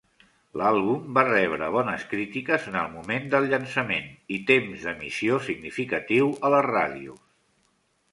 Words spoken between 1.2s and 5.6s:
rebre bones crítiques en el moment del llançament i temps d'emissió